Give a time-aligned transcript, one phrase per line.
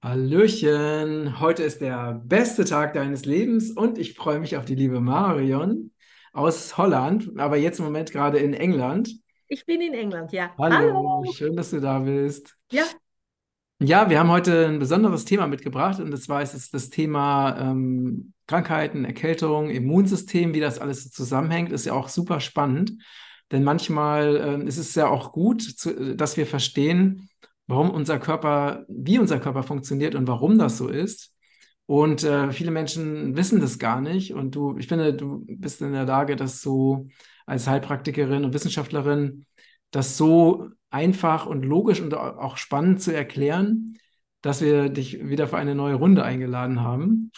[0.00, 5.00] Hallöchen, heute ist der beste Tag deines Lebens und ich freue mich auf die liebe
[5.00, 5.90] Marion
[6.32, 9.10] aus Holland, aber jetzt im Moment gerade in England.
[9.48, 10.54] Ich bin in England, ja.
[10.56, 11.32] Hallo, Hallo.
[11.32, 12.56] schön, dass du da bist.
[12.70, 12.84] Ja,
[13.80, 18.34] Ja, wir haben heute ein besonderes Thema mitgebracht und zwar ist es das Thema ähm,
[18.46, 22.92] Krankheiten, Erkältung, Immunsystem, wie das alles so zusammenhängt, ist ja auch super spannend,
[23.50, 27.27] denn manchmal ähm, ist es ja auch gut, zu, dass wir verstehen,
[27.68, 31.32] warum unser Körper, wie unser Körper funktioniert und warum das so ist.
[31.86, 34.34] Und äh, viele Menschen wissen das gar nicht.
[34.34, 37.06] Und du, ich finde, du bist in der Lage, das so
[37.46, 39.46] als Heilpraktikerin und Wissenschaftlerin,
[39.90, 43.98] das so einfach und logisch und auch spannend zu erklären,
[44.42, 47.30] dass wir dich wieder für eine neue Runde eingeladen haben.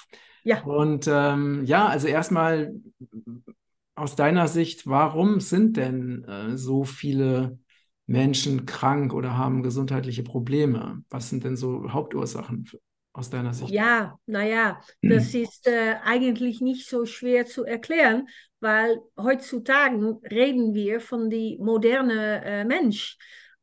[0.42, 2.74] ja, Und ähm, ja, also erstmal
[3.94, 7.58] aus deiner Sicht, warum sind denn äh, so viele
[8.10, 11.04] Menschen krank oder haben gesundheitliche Probleme?
[11.10, 12.68] Was sind denn so Hauptursachen
[13.12, 13.70] aus deiner Sicht?
[13.70, 21.00] ja, naja, das ist äh, eigentlich nicht so schwer zu erklären, weil heutzutage reden wir
[21.00, 23.16] von die moderne äh, Mensch.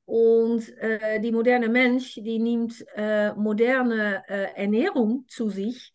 [0.06, 5.92] Und äh, die moderne Mensch, die nimmt äh, moderne äh, Ernährung zu sich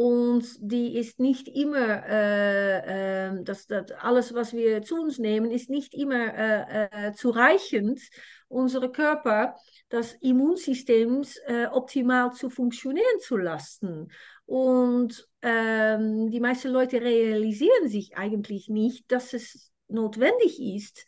[0.00, 5.50] und die ist nicht immer, äh, äh, das, das alles, was wir zu uns nehmen,
[5.50, 8.00] ist nicht immer äh, äh, zureichend,
[8.48, 9.56] unsere Körper
[9.90, 14.10] das Immunsystem äh, optimal zu funktionieren zu lassen.
[14.46, 21.04] Und ähm, die meisten Leute realisieren sich eigentlich nicht, dass es notwendig ist,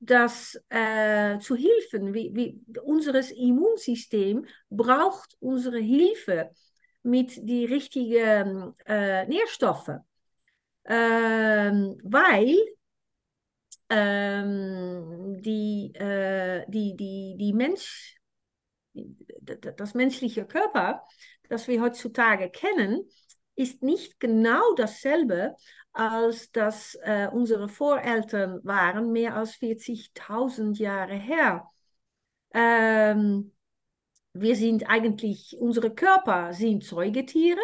[0.00, 2.12] das äh, zu helfen.
[2.12, 6.50] Wie, unseres Immunsystem braucht unsere Hilfe
[7.04, 9.90] mit die richtigen äh, Nährstoffe,
[10.86, 12.56] ähm, weil
[13.90, 18.16] ähm, die, äh, die, die, die Mensch,
[19.76, 21.04] das menschliche Körper,
[21.48, 23.08] das wir heutzutage kennen,
[23.56, 25.54] ist nicht genau dasselbe,
[25.92, 31.70] als das äh, unsere Voreltern waren, mehr als 40.000 Jahre her.
[32.52, 33.52] Ähm,
[34.34, 37.60] wir sind eigentlich, unsere Körper sind Säugetiere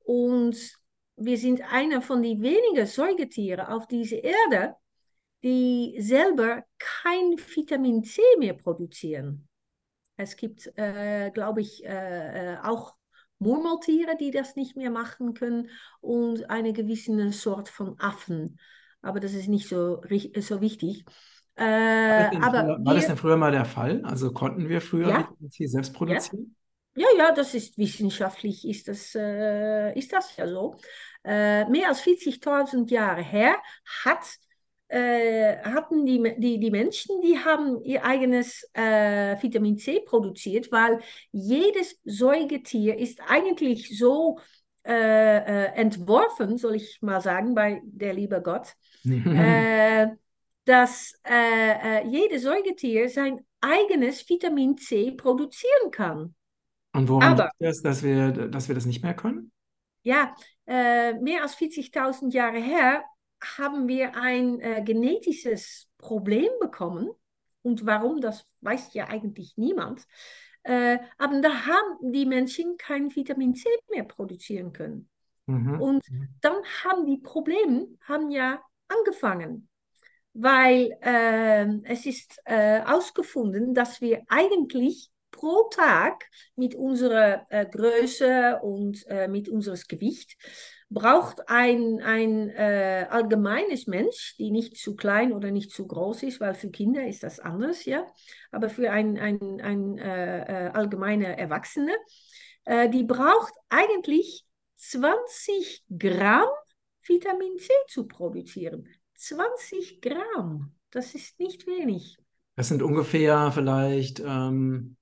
[0.00, 0.56] und
[1.16, 4.74] wir sind einer von den wenigen Säugetieren auf dieser Erde,
[5.42, 9.46] die selber kein Vitamin C mehr produzieren.
[10.16, 12.94] Es gibt, äh, glaube ich, äh, äh, auch
[13.38, 15.68] Murmeltiere, die das nicht mehr machen können
[16.00, 18.58] und eine gewisse Sort von Affen.
[19.02, 20.00] Aber das ist nicht so,
[20.38, 21.04] so wichtig.
[21.56, 24.02] Äh, War das denn aber früher, war das denn früher mal der Fall?
[24.04, 26.56] Also konnten wir früher ja, Vitamin C selbst ja, produzieren?
[26.96, 30.76] ja, ja, das ist wissenschaftlich, ist das, äh, ist das ja so.
[31.24, 33.56] Äh, mehr als 40.000 Jahre her
[34.04, 34.24] hat,
[34.88, 41.00] äh, hatten die, die, die Menschen, die haben ihr eigenes äh, Vitamin C produziert, weil
[41.32, 44.38] jedes Säugetier ist eigentlich so
[44.86, 50.08] äh, äh, entworfen, soll ich mal sagen, bei der liebe Gott, äh,
[50.64, 56.34] dass äh, äh, jedes Säugetier sein eigenes Vitamin C produzieren kann.
[56.92, 59.50] Und woran Aber liegt das, dass wir, dass wir das nicht mehr können?
[60.04, 60.34] ja,
[60.66, 63.02] äh, mehr als 40.000 Jahre her
[63.42, 67.10] haben wir ein äh, genetisches Problem bekommen.
[67.62, 70.06] Und warum, das weiß ja eigentlich niemand.
[70.62, 75.08] Äh, aber da haben die Menschen kein Vitamin C mehr produzieren können.
[75.46, 75.80] Mhm.
[75.80, 76.04] Und
[76.40, 79.68] dann haben die Probleme haben ja angefangen.
[80.34, 88.60] Weil äh, es ist äh, ausgefunden, dass wir eigentlich pro Tag mit unserer äh, Größe
[88.62, 90.36] und äh, mit unserem Gewicht
[90.90, 96.40] braucht ein, ein äh, allgemeines Mensch, die nicht zu klein oder nicht zu groß ist,
[96.40, 98.06] weil für Kinder ist das anders, ja,
[98.52, 101.94] aber für ein, ein, ein äh, allgemeiner Erwachsene,
[102.66, 104.46] die braucht eigentlich
[104.76, 106.48] 20 Gramm
[107.02, 108.88] Vitamin C zu produzieren.
[109.16, 112.18] 20 Gramm, das ist nicht wenig.
[112.56, 114.96] Das sind ungefähr vielleicht ähm,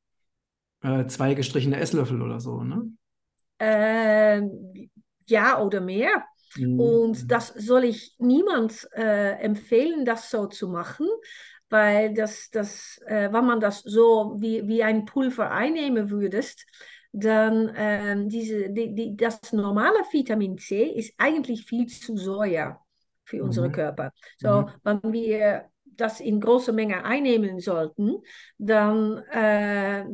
[0.83, 2.93] äh, zwei gestrichene Esslöffel oder so, ne?
[3.59, 4.91] Ähm,
[5.27, 6.25] ja oder mehr.
[6.77, 7.31] Und Mhm.
[7.31, 11.07] das soll ich niemand äh, empfehlen, das so zu machen,
[11.69, 16.67] weil das, das, äh, wenn man das so wie, wie ein Pulver einnehmen würdest,
[17.13, 22.81] dann ähm, diese, die, die, das normale Vitamin C ist eigentlich viel zu säuer
[23.33, 23.73] für unsere Mhm.
[23.73, 24.13] Körper.
[24.39, 24.67] So, Mhm.
[24.85, 28.17] wenn wir das in großer Menge einnehmen sollten,
[28.59, 30.05] dann äh,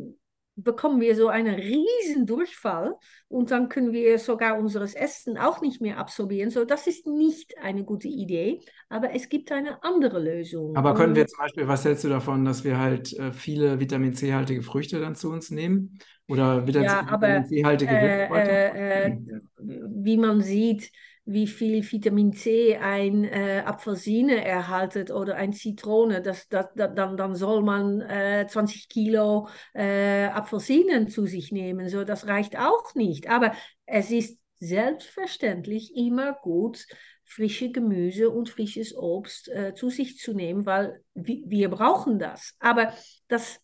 [0.57, 2.95] bekommen wir so einen riesen Durchfall
[3.29, 6.51] und dann können wir sogar unseres Essen auch nicht mehr absorbieren.
[6.51, 10.77] So, das ist nicht eine gute Idee, aber es gibt eine andere Lösung.
[10.77, 14.15] Aber können wir zum Beispiel, was hältst du davon, dass wir halt äh, viele Vitamin
[14.15, 15.99] C-haltige Früchte dann zu uns nehmen?
[16.29, 19.17] Oder Vitamin, ja, C-haltige äh, äh,
[19.59, 20.91] wie man sieht,
[21.31, 27.19] wie viel Vitamin C ein äh, Apfelsine erhaltet oder ein Zitrone, das, das, das, dann,
[27.19, 31.91] dann soll man äh, 20 Kilo äh, Apfelsinen zu sich nehmen.
[31.91, 33.29] So, das reicht auch nicht.
[33.29, 33.53] Aber
[33.85, 36.87] es ist selbstverständlich immer gut,
[37.27, 42.55] frische Gemüse und frisches Obst äh, zu sich zu nehmen, weil wir brauchen das.
[42.59, 42.95] Aber
[43.29, 43.61] das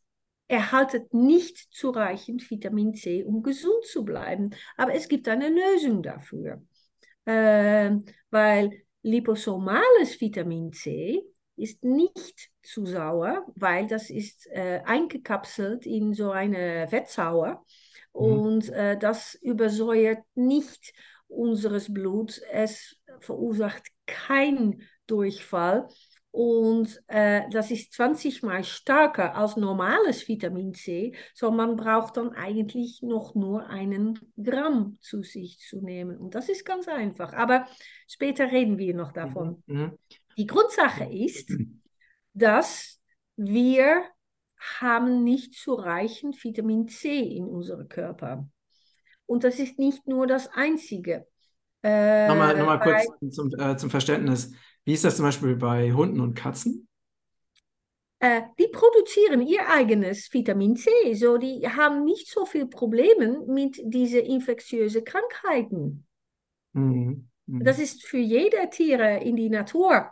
[0.48, 4.50] erhaltet nicht zureichend Vitamin C, um gesund zu bleiben.
[4.76, 6.62] Aber es gibt eine Lösung dafür
[7.24, 7.90] äh,
[8.30, 11.22] weil liposomales Vitamin C
[11.56, 17.64] ist nicht zu sauer, weil das ist äh, eingekapselt in so eine Fettsauer
[18.12, 18.20] mhm.
[18.20, 20.92] und äh, das übersäuert nicht
[21.28, 22.40] unseres Blut.
[22.50, 25.88] Es verursacht keinen Durchfall
[26.34, 31.14] und äh, das ist 20 mal stärker als normales Vitamin C.
[31.32, 36.16] So man braucht dann eigentlich noch nur einen Gramm zu sich zu nehmen.
[36.16, 37.34] Und das ist ganz einfach.
[37.34, 37.66] Aber
[38.08, 39.62] später reden wir noch davon.
[39.66, 39.76] Mhm.
[39.76, 39.98] mhm.
[40.36, 41.52] Die Grundsache ist,
[42.34, 43.00] dass
[43.36, 44.02] wir
[44.80, 48.48] haben nicht zureichend Vitamin C in unserem Körper.
[49.26, 51.28] Und das ist nicht nur das Einzige.
[51.80, 54.50] Äh, nochmal, nochmal kurz zum, äh, zum Verständnis.
[54.84, 56.88] Wie ist das zum Beispiel bei Hunden und Katzen?
[58.18, 63.80] Äh, die produzieren ihr eigenes Vitamin C, so die haben nicht so viele Probleme mit
[63.82, 66.06] diesen infektiösen Krankheiten.
[66.72, 67.28] Mhm.
[67.46, 67.64] Mhm.
[67.64, 70.10] Das ist für jede Tiere in die Natur.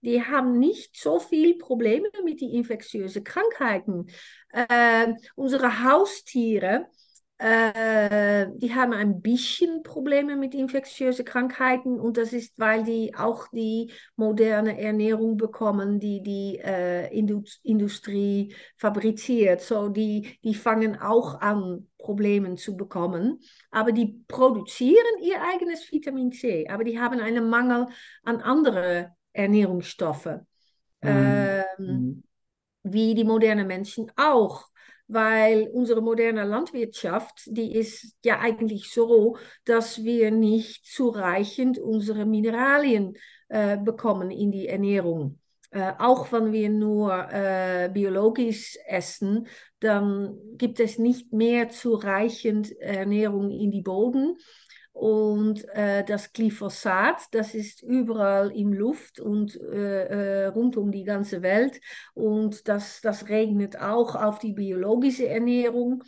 [0.00, 4.06] Die haben nicht so viele Probleme mit den infektiösen Krankheiten.
[4.52, 6.86] Äh, unsere Haustiere
[7.42, 13.48] äh, die haben ein bisschen Probleme mit infektiösen Krankheiten und das ist, weil die auch
[13.48, 17.08] die moderne Ernährung bekommen, die die äh,
[17.64, 19.60] Industrie fabriziert.
[19.60, 23.40] So die, die fangen auch an, Probleme zu bekommen,
[23.70, 27.86] aber die produzieren ihr eigenes Vitamin C, aber die haben einen Mangel
[28.24, 30.46] an anderen Ernährungsstoffen,
[31.00, 31.64] mhm.
[31.78, 32.22] ähm,
[32.82, 34.71] wie die modernen Menschen auch
[35.08, 43.14] weil unsere moderne Landwirtschaft, die ist ja eigentlich so, dass wir nicht zureichend unsere Mineralien
[43.48, 45.38] äh, bekommen in die Ernährung.
[45.70, 49.46] Äh, auch wenn wir nur äh, biologisch essen,
[49.80, 54.36] dann gibt es nicht mehr zureichend Ernährung in die Boden.
[54.92, 61.04] Und äh, das Glyphosat, das ist überall in Luft und äh, äh, rund um die
[61.04, 61.80] ganze Welt.
[62.14, 66.04] Und das, das regnet auch auf die biologische Ernährung.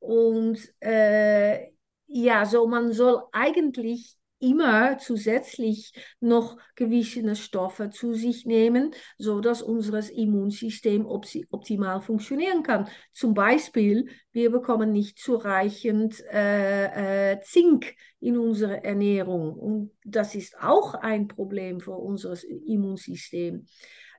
[0.00, 1.70] Und äh,
[2.06, 9.62] ja, so man soll eigentlich immer zusätzlich noch gewisse Stoffe zu sich nehmen, so dass
[9.62, 12.88] unser Immunsystem optimal funktionieren kann.
[13.12, 20.56] Zum Beispiel, wir bekommen nicht zureichend äh, äh, Zink in unsere Ernährung und das ist
[20.60, 23.66] auch ein Problem für unser Immunsystem.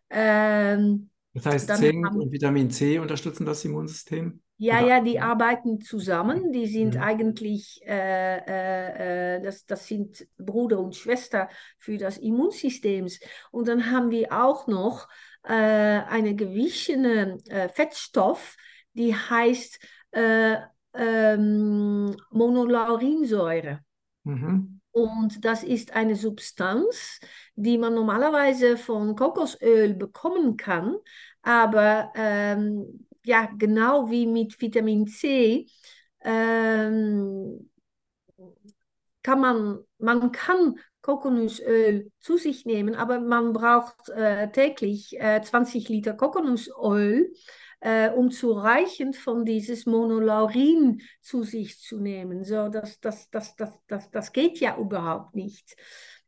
[0.10, 4.42] Ähm, das heißt, Zink und Vitamin C unterstützen das Immunsystem?
[4.60, 6.52] Ja, ja, die arbeiten zusammen.
[6.52, 7.02] Die sind ja.
[7.02, 13.08] eigentlich, äh, äh, äh, das, das sind Bruder und Schwester für das Immunsystem.
[13.52, 15.08] Und dann haben die auch noch
[15.44, 16.94] äh, eine gewisse
[17.50, 18.58] äh, Fettstoff,
[18.94, 19.80] die heißt
[20.12, 20.56] äh,
[20.96, 23.82] ähm, Monolaurinsäure.
[24.24, 24.82] Mhm.
[24.92, 27.20] Und das ist eine Substanz,
[27.56, 30.96] die man normalerweise von Kokosöl bekommen kann,
[31.44, 35.68] aber ähm, ja, genau wie mit Vitamin C,
[36.22, 37.70] ähm,
[39.24, 45.90] kann man, man kann Kokosnussöl zu sich nehmen, aber man braucht äh, täglich äh, 20
[45.90, 47.32] Liter Kokosnussöl,
[47.80, 52.44] äh, um zureichend von dieses Monolaurin zu sich zu nehmen.
[52.44, 55.76] So, das, das, das, das, das, das geht ja überhaupt nicht.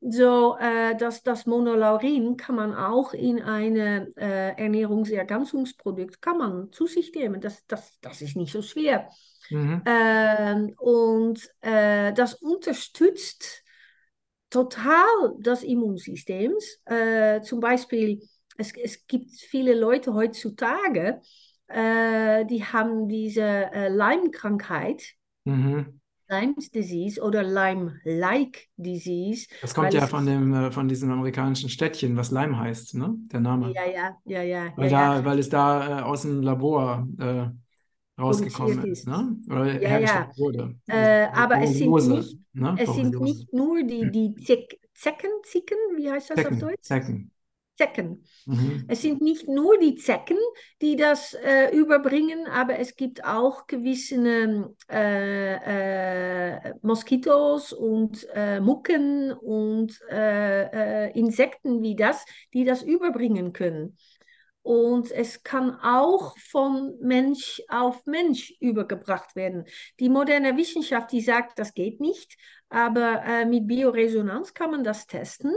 [0.01, 6.87] So, äh, dass das Monolaurin kann man auch in eine äh, Ernährungsergänzungsprodukt kann man zu
[6.87, 7.41] sich nehmen.
[7.41, 9.09] Das, das, das ist nicht so schwer.
[9.49, 9.81] Mhm.
[9.85, 13.63] Ähm, und äh, das unterstützt
[14.49, 16.53] total das Immunsystem.
[16.85, 18.21] Äh, zum Beispiel,
[18.57, 21.21] es, es gibt viele Leute heutzutage,
[21.67, 25.03] äh, die haben diese äh, Lyme-Krankheit.
[25.43, 25.99] Mhm.
[26.29, 29.47] Lyme's Disease oder Lyme-like Disease.
[29.61, 33.15] Das kommt ja von dem äh, von diesem amerikanischen Städtchen, was Lyme heißt, ne?
[33.31, 33.71] Der Name.
[33.73, 34.73] Ja, ja, ja, ja.
[34.75, 35.25] Weil, ja, da, ja.
[35.25, 37.47] weil es da äh, aus dem Labor äh,
[38.21, 39.35] rausgekommen ist, ne?
[39.49, 40.37] Oder Ja, hergestellt ja.
[40.37, 40.75] wurde.
[40.87, 42.75] Äh, Also aber es sind nicht, ne?
[42.75, 46.81] es sind nicht nur die, die Zek Zecken, Zicken, wie heißt das auf Zecken, Deutsch?
[46.81, 47.31] Zecken.
[47.79, 48.25] Zecken.
[48.45, 48.83] Mhm.
[48.89, 50.37] Es sind nicht nur die Zecken,
[50.81, 55.55] die das äh, überbringen, aber es gibt auch gewisse äh,
[56.57, 63.95] äh, Moskitos und äh, Mucken und äh, äh, Insekten wie das, die das überbringen können.
[64.61, 69.63] Und es kann auch von Mensch auf Mensch übergebracht werden.
[70.01, 72.35] Die moderne Wissenschaft, die sagt, das geht nicht,
[72.67, 75.53] aber mit Bioresonanz kann man das testen.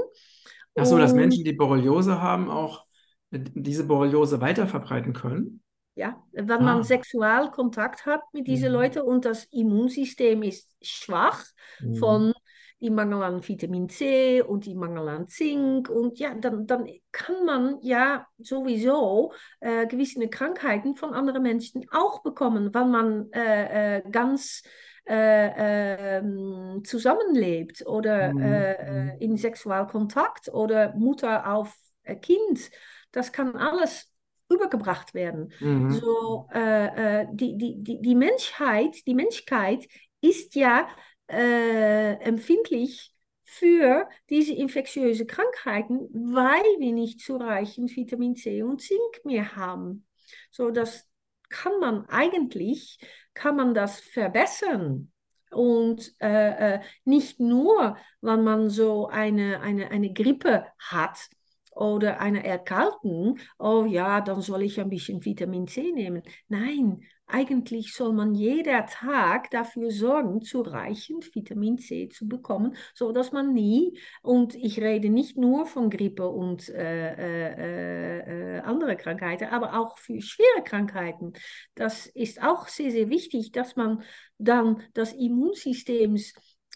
[0.76, 2.84] Ach so, dass Menschen, die Borreliose haben, auch
[3.30, 5.62] diese Borreliose weiterverbreiten können?
[5.94, 6.82] Ja, wenn man Ah.
[6.82, 8.72] Sexualkontakt hat mit diesen Mhm.
[8.72, 11.44] Leuten und das Immunsystem ist schwach
[11.80, 11.92] Mhm.
[11.92, 12.32] von
[12.80, 17.44] die Mangel an Vitamin C und die Mangel an Zink und ja, dann, dann kann
[17.44, 24.02] man ja sowieso äh, gewisse Krankheiten von anderen Menschen auch bekommen, wenn man äh, äh,
[24.10, 24.62] ganz
[25.06, 28.40] äh, ähm, zusammenlebt oder Mhm.
[28.40, 32.70] äh, äh, in Sexualkontakt oder Mutter auf äh, Kind.
[33.12, 34.10] Das kann alles
[34.50, 35.52] übergebracht werden.
[35.60, 36.02] Mhm.
[36.02, 39.86] So, äh, die, die, die, die Menschheit, die Menschheit
[40.20, 40.88] ist ja
[41.28, 50.06] empfindlich für diese infektiösen Krankheiten, weil wir nicht zureichend Vitamin C und Zink mehr haben.
[50.50, 51.06] So, das
[51.52, 52.98] kann man eigentlich,
[53.34, 55.12] kann man das verbessern.
[55.52, 61.28] Und äh, äh, nicht nur, wenn man so eine, eine, eine Grippe hat,
[61.74, 66.22] oder eine Erkältung, oh ja, dann soll ich ein bisschen Vitamin C nehmen.
[66.48, 67.02] Nein,
[67.32, 73.54] eigentlich soll man jeder Tag dafür sorgen, zureichend Vitamin C zu bekommen, so dass man
[73.54, 79.78] nie, und ich rede nicht nur von Grippe und äh, äh, äh, andere Krankheiten, aber
[79.80, 81.32] auch für schwere Krankheiten.
[81.74, 84.02] Das ist auch sehr, sehr wichtig, dass man
[84.38, 86.16] dann das Immunsystem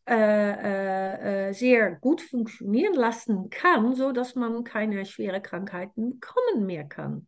[0.08, 6.84] äh, äh, sehr gut funktionieren lassen kann, so dass man keine schweren Krankheiten bekommen mehr
[6.84, 7.26] kann.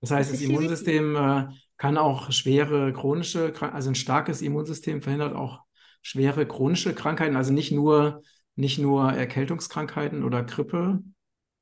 [0.00, 5.34] Das heißt, Das das Immunsystem äh, kann auch schwere chronische, also ein starkes Immunsystem verhindert
[5.36, 5.60] auch
[6.02, 8.22] schwere chronische Krankheiten, also nicht nur,
[8.56, 11.00] nicht nur Erkältungskrankheiten oder Grippe.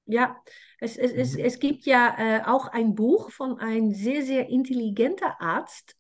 [0.07, 0.37] Ja,
[0.81, 1.43] es, es, es, Mhm.
[1.43, 5.97] es gibt ja äh, auch ein Buch von einem sehr, sehr intelligenten Arzt,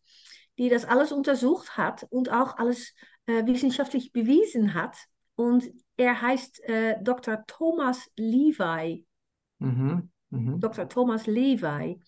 [0.58, 2.94] die das alles untersucht hat und auch alles
[3.28, 4.96] äh, wissenschaftlich bewiesen hat.
[5.36, 7.44] Und er heißt äh, Dr.
[7.46, 9.04] Thomas Levi.
[9.58, 10.10] Mhm.
[10.30, 10.60] Mhm.
[10.60, 10.88] Dr.
[10.88, 12.00] Thomas Levi.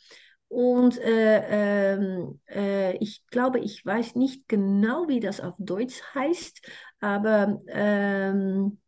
[0.48, 6.66] Und äh, ähm, äh, ich glaube, ich weiß nicht genau, wie das auf Deutsch heißt,
[6.98, 8.78] aber ähm,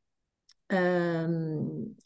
[0.69, 1.97] ähm,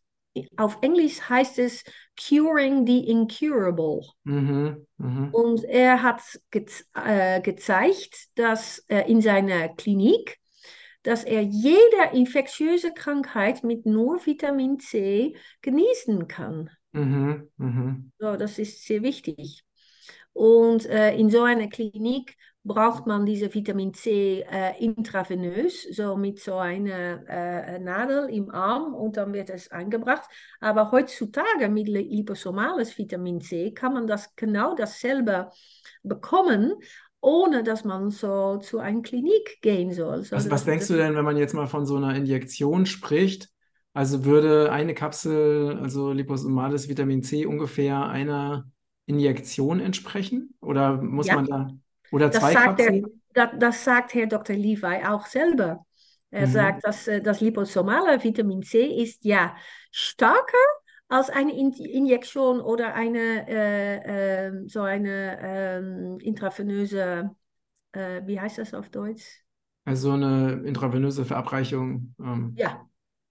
[0.56, 1.84] auf Englisch heißt es
[2.18, 4.00] Curing the Incurable.
[4.24, 4.86] Mhm.
[4.98, 5.28] Mhm.
[5.32, 10.38] Und er hat ge äh, gezeigt, dass äh, in seiner Klinik,
[11.02, 16.70] dass er jede infektiöse Krankheit mit nur Vitamin C genießen kann.
[16.92, 17.50] Mhm.
[17.56, 18.12] Mhm.
[18.18, 19.62] So, das ist sehr wichtig.
[20.32, 22.36] Und äh, in so einer Klinik
[22.66, 28.92] braucht man diese Vitamin C äh, intravenös, so mit so einer äh, Nadel im Arm
[28.94, 30.28] und dann wird es eingebracht.
[30.61, 35.50] Aber heutzutage mit liposomales Vitamin C kann man das genau dasselbe
[36.02, 36.75] bekommen,
[37.20, 40.25] ohne dass man so zu einer Klinik gehen soll.
[40.25, 43.49] So, Was, was denkst du denn, wenn man jetzt mal von so einer Injektion spricht?
[43.94, 48.70] Also würde eine Kapsel, also liposomales Vitamin C, ungefähr einer
[49.06, 50.54] Injektion entsprechen?
[50.61, 51.37] Oder muss ja.
[51.37, 51.70] man da,
[52.10, 53.02] oder Das zwei sagt, er,
[53.34, 54.56] das, das sagt Herr Dr.
[54.56, 55.86] Levi auch selber.
[56.30, 56.46] Er Mhm.
[56.46, 59.56] sagt, dass äh, das liposomale Vitamin C ist ja
[59.90, 60.58] stärker
[61.08, 67.30] als eine In Injektion oder eine äh, äh, so eine äh, intravenöse,
[67.94, 69.25] wie heißt das auf Deutsch?
[69.84, 72.14] Also eine intravenöse Verabreichung.
[72.20, 72.88] Ähm, Ja,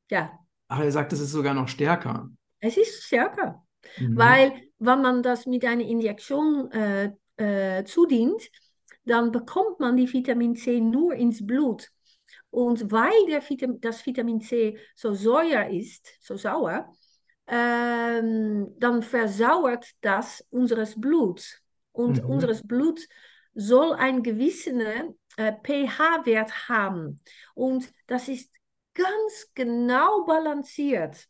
[0.10, 2.30] ja, ach, er sagt, es ist sogar noch stärker.
[2.60, 3.66] es ist stärker,
[3.98, 4.14] Mhm.
[4.14, 8.42] weil wenn man das mit einer Injektion äh, äh, zudient,
[9.06, 11.92] dann bekommt man die Vitamin C nur ins Blut.
[12.50, 16.94] Und weil der Vitam das Vitamin C so säuer ist, so sauer,
[17.48, 21.62] ähm, dann versauert das unseres Blut.
[21.92, 22.30] Und Mhm.
[22.30, 23.02] unseres Blut
[23.54, 27.22] soll einen gewissen äh, pH-Wert haben.
[27.54, 28.52] Und das ist
[28.94, 31.28] ganz genau balanciert.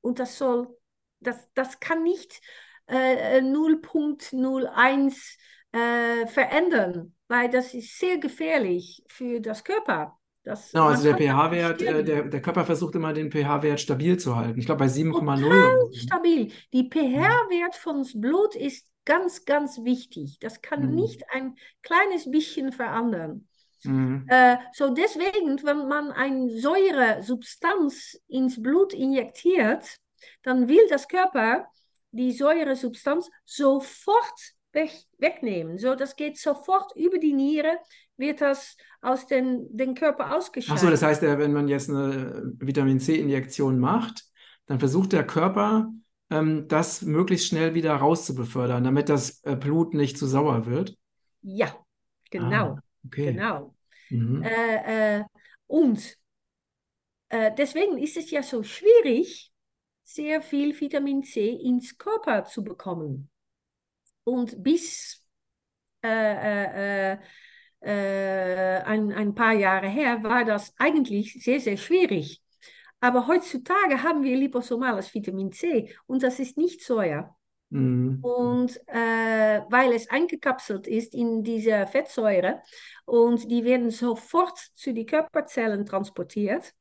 [0.00, 0.76] Und das soll,
[1.20, 2.40] das, das kann nicht
[2.86, 5.38] äh, 0.01
[5.76, 10.18] äh, verändern, weil das ist sehr gefährlich für das Körper.
[10.44, 14.36] Das, Genau, also der pH-Wert, äh, der, der Körper versucht immer den pH-Wert stabil zu
[14.36, 14.58] halten.
[14.60, 15.92] Ich glaube bei 7,0 Total oder so.
[15.94, 16.52] stabil.
[16.72, 20.38] Die pH-Wert von Blut ist ganz, ganz wichtig.
[20.40, 20.94] Das kann Mhm.
[20.94, 23.48] nicht ein kleines bisschen verändern.
[23.84, 24.26] Mhm.
[24.26, 29.98] Äh, so deswegen, wenn man eine Säuresubstanz ins Blut injiziert,
[30.42, 31.66] dann will das Körper
[32.10, 34.40] die Säuresubstanz sofort
[34.76, 35.78] weg, wegnehmen.
[35.78, 37.78] So, das geht sofort über die Niere,
[38.16, 40.30] wird das aus den, den Körper
[40.68, 40.92] Ach so, ausgescheidet.
[40.92, 44.24] das heißt, wenn man jetzt eine Vitamin C-Injektion macht,
[44.66, 45.92] dann versucht der Körper,
[46.30, 50.96] ähm, das möglichst schnell wieder rauszubefördern, damit das äh, Blut nicht zu sauer wird.
[51.42, 51.76] Ja,
[52.36, 53.32] Ah, genau, okay.
[53.32, 53.74] genau.
[54.10, 54.42] Mhm.
[54.42, 55.24] Äh, äh,
[55.66, 56.18] und
[57.28, 59.52] äh, deswegen ist es ja so schwierig,
[60.04, 63.30] sehr viel Vitamin C ins Körper zu bekommen.
[64.26, 65.24] Und bis
[66.02, 67.18] äh, äh, äh,
[67.80, 72.42] äh, ein, ein paar Jahre her war das eigentlich sehr, sehr schwierig.
[72.98, 77.36] Aber heutzutage haben wir liposomales Vitamin C und das ist nicht Soja.
[77.70, 78.18] Mhm.
[78.20, 82.62] Und äh, weil es eingekapselt ist in diese Fettsäure
[83.04, 86.74] und die werden sofort zu den Körperzellen transportiert.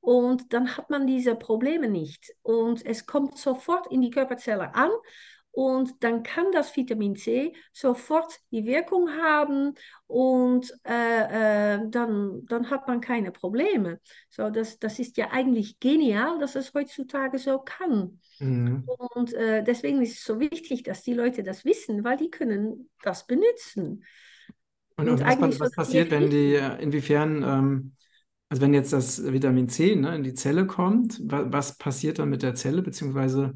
[0.00, 2.32] Und dann hat man diese Probleme nicht.
[2.42, 4.90] Und es kommt sofort in die Körperzelle an
[5.56, 9.72] und dann kann das Vitamin C sofort die Wirkung haben
[10.06, 13.98] und äh, äh, dann, dann hat man keine Probleme.
[14.28, 18.20] So, das, das ist ja eigentlich genial, dass es heutzutage so kann.
[18.38, 18.84] Mhm.
[19.14, 22.90] Und äh, deswegen ist es so wichtig, dass die Leute das wissen, weil die können
[23.02, 24.04] das benutzen.
[24.98, 27.92] Und, Und was, was passiert, wenn die, äh, inwiefern, ähm,
[28.50, 32.28] also wenn jetzt das Vitamin C, ne, in die Zelle kommt, wa was passiert dann
[32.28, 33.54] mit der Zelle, beziehungsweise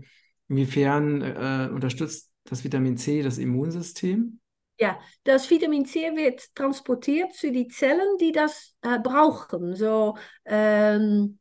[0.50, 4.40] inwiefern äh, unterstützt das Vitamin C das Immunsystem?
[4.78, 9.76] Ja, das Vitamin C wird transportiert zu den Zellen, die das äh, brauchen.
[9.76, 11.38] So, ähm,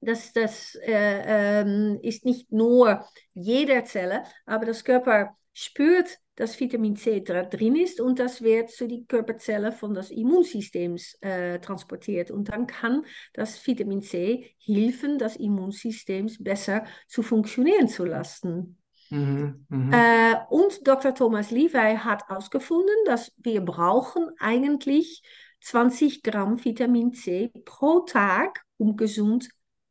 [0.00, 6.96] das, das äh, ähm, ist nicht nur jeder Zelle, aber das Körper spürt, dass Vitamin
[6.96, 12.30] C drin ist und das wird zu den Körperzellen von des Immunsystems äh, transportiert.
[12.30, 18.78] Und dann kann das Vitamin C helfen, das Immunsystem besser zu funktionieren zu lassen.
[19.10, 19.92] Mhm, mhm.
[19.92, 21.14] Äh, und Dr.
[21.14, 25.22] Thomas Levi hat herausgefunden, dass wir brauchen eigentlich
[25.62, 29.48] 20 Gramm Vitamin C pro Tag, um gesund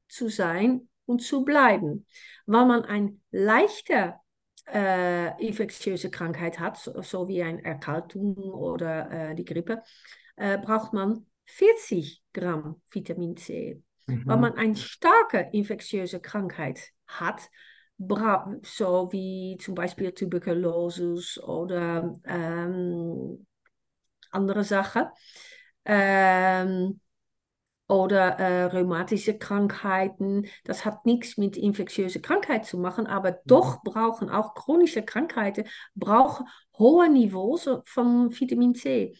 [0.07, 2.05] zu sein und zu bleiben.
[2.45, 4.15] Weil man eine leichte
[4.73, 9.83] äh, infektiöse Krankheit hat, so, so wie eine Erkältung oder äh, die Grippe,
[10.37, 13.81] äh, braucht man 40 Gramm Vitamin C.
[14.27, 14.41] Wenn Mhm.
[14.41, 17.49] man eine starke infektiöse Krankheit hat,
[18.63, 23.45] so wie zum Beispiel Tuberkulose oder ähm,
[24.31, 25.05] andere Sachen,
[25.85, 26.99] ähm,
[27.87, 30.47] oder äh, rheumatische Krankheiten.
[30.63, 36.47] Das hat nichts mit infektiöser Krankheit zu machen, aber doch brauchen auch chronische Krankheiten brauchen
[36.77, 39.15] hohe Niveaus von Vitamin C.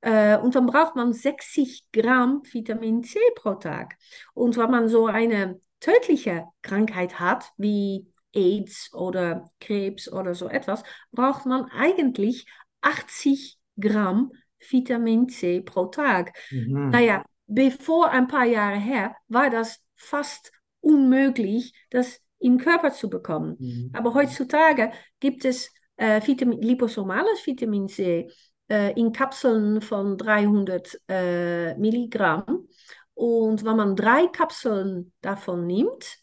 [0.00, 3.96] Äh, und dann braucht man 60 Gramm Vitamin C pro Tag.
[4.34, 10.82] Und wenn man so eine tödliche Krankheit hat, wie AIDS oder Krebs oder so etwas,
[11.12, 12.46] braucht man eigentlich
[12.80, 16.36] 80 Gramm Vitamin C pro Tag.
[16.50, 16.90] Mhm.
[16.90, 23.56] Naja, bevor ein paar Jahre her war das fast unmöglich, das im Körper zu bekommen.
[23.58, 23.90] Mhm.
[23.92, 28.28] Aber heutzutage gibt es äh, Vitamin, liposomales Vitamin C
[28.68, 32.68] äh, in Kapseln von 300 äh, Milligramm.
[33.14, 36.18] Und wenn man drei Kapseln davon nimmt,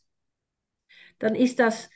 [1.19, 1.89] dann ist das,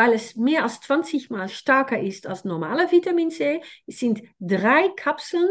[0.00, 4.88] weil es mehr als 20 Mal stärker ist als normale Vitamin C, es sind drei
[4.96, 5.46] Kapseln,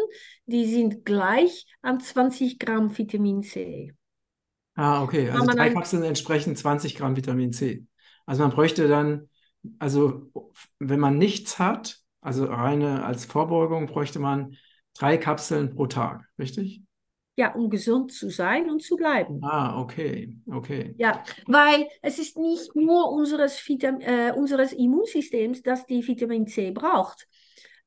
[0.47, 3.93] die sind gleich an 20 Gramm Vitamin C.
[4.73, 5.29] Ah, okay.
[5.29, 7.85] Also drei Kapseln entsprechen 20 Gramm Vitamin C.
[8.25, 9.29] Also man bräuchte dann,
[9.77, 10.31] also
[10.79, 14.55] wenn man nichts hat, also reine als Vorbeugung, bräuchte man
[14.97, 16.81] drei Kapseln pro Tag, richtig?
[17.39, 19.41] Ja, um gesund zu sein und zu bleiben.
[19.41, 20.93] Ah, okay, okay.
[20.97, 26.71] Ja, weil es ist nicht nur unseres, Vitam äh, unseres Immunsystems, das die Vitamin C
[26.71, 27.27] braucht.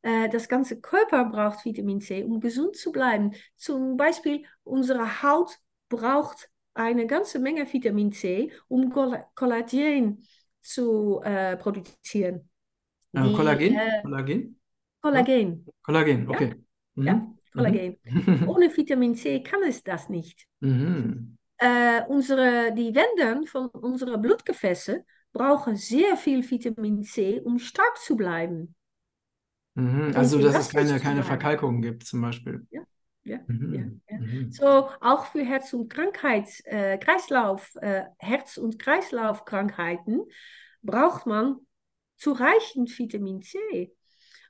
[0.00, 3.32] Äh, das ganze Körper braucht Vitamin C, um gesund zu bleiben.
[3.56, 5.58] Zum Beispiel unsere Haut
[5.90, 8.90] braucht eine ganze Menge Vitamin C, um
[9.34, 10.26] Kollagen
[10.62, 12.48] zu äh, produzieren.
[13.14, 13.74] Äh, Die Kollagen?
[13.74, 14.60] äh, Kollagen?
[15.02, 16.54] Kollagen, Kollagen, ja, okay.
[17.04, 17.31] ja, Mhm.
[17.52, 17.98] Kollagen.
[18.04, 18.48] Mhm.
[18.48, 20.46] Ohne Vitamin C kann es das nicht.
[20.60, 21.36] Mhm.
[21.58, 28.16] äh, unsere, die Wände von unseren Blutgefäßen brauchen sehr viel Vitamin C, um stark zu
[28.16, 28.74] bleiben
[29.74, 30.12] Mhm.
[30.14, 31.22] Also, dass es keine, keine.
[31.22, 32.66] Verkalkungen gibt, zum Beispiel.
[32.70, 32.82] Ja,
[33.24, 34.00] ja, ja, Mhm.
[34.08, 34.18] ja.
[34.18, 34.50] Mhm.
[34.50, 40.22] So, auch für Herz- und Krankheits, äh, Kreislauf, äh, Herz- und Kreislaufkrankheiten
[40.82, 41.56] braucht man
[42.16, 43.92] zureichend Vitamin C.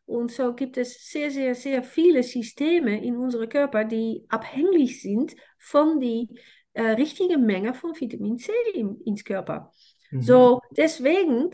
[0.05, 5.35] Und so gibt es sehr, sehr, sehr viele Systeme in unserem Körper, die abhängig sind
[5.59, 6.27] von der
[6.75, 9.73] äh, richtigen Menge von Vitamin C im, ins Körper.
[10.11, 10.23] Mhm.
[10.23, 11.51] So, deswegen,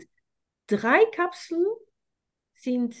[0.67, 1.65] drei Kapseln
[2.55, 2.95] sind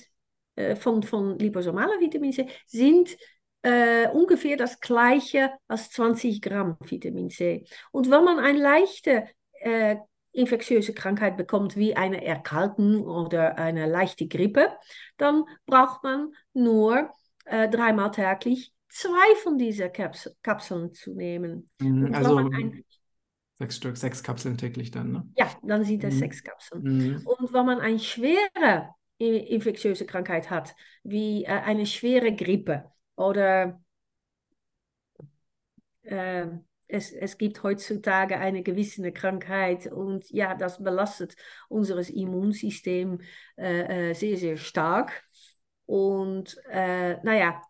[0.55, 3.17] äh, von, von liposomaler Vitamin C sind
[3.61, 7.65] äh, ungefähr das gleiche als 20 Gramm Vitamin C.
[7.91, 9.27] Und wenn man eine leichte
[9.61, 9.97] äh,
[10.31, 14.69] infektiöse Krankheit bekommt, wie eine Erkaltung oder eine leichte Grippe,
[15.17, 17.09] dann braucht man nur
[17.45, 21.69] äh, dreimal täglich zwei von diesen Kaps Kapseln zu nehmen.
[21.79, 22.83] Mhm, also ein,
[23.55, 25.27] sechs Stück, sechs Kapseln täglich dann, ne?
[25.35, 26.19] Ja, dann sind es mhm.
[26.19, 26.83] sechs Kapseln.
[26.83, 27.27] Mhm.
[27.27, 33.81] Und wenn man eine schwere infektiöse Krankheit hat, wie äh, eine schwere Grippe oder
[36.03, 36.47] äh,
[36.89, 41.35] es, es gibt heutzutage eine gewisse Krankheit und ja, das belastet
[41.69, 43.21] unser Immunsystem
[43.57, 45.23] äh, äh, sehr, sehr stark.
[45.85, 47.61] Und äh, naja,